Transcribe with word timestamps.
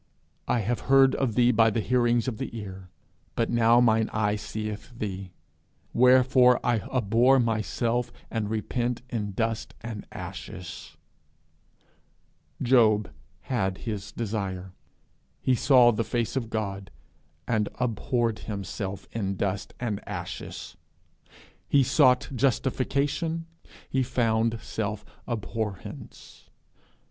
'I 0.47 0.59
have 0.61 0.79
heard 0.89 1.13
of 1.13 1.35
thee 1.35 1.51
by 1.51 1.69
the 1.69 1.79
hearing 1.79 2.23
of 2.27 2.39
the 2.39 2.49
ear: 2.57 2.89
but 3.35 3.51
now 3.51 3.79
mine 3.79 4.09
eye 4.11 4.35
seeth 4.35 4.91
thee. 4.97 5.31
Wherefore 5.93 6.59
I 6.65 6.79
abhor 6.91 7.39
myself, 7.39 8.11
and 8.31 8.49
repent 8.49 9.03
in 9.11 9.33
dust 9.33 9.75
and 9.81 10.07
ashes.' 10.11 10.97
Job 12.63 13.11
had 13.41 13.77
his 13.85 14.11
desire: 14.11 14.73
he 15.39 15.53
saw 15.53 15.91
the 15.91 16.03
face 16.03 16.35
of 16.35 16.49
God 16.49 16.89
and 17.47 17.69
abhorred 17.75 18.39
himself 18.39 19.07
in 19.11 19.35
dust 19.35 19.75
and 19.79 20.01
ashes. 20.07 20.77
He 21.69 21.83
sought 21.83 22.27
justification; 22.33 23.45
he 23.87 24.01
found 24.01 24.57
self 24.63 25.05
abhorrence. 25.27 26.49